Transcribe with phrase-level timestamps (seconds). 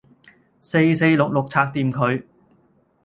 [0.61, 2.23] 四四六六拆掂佢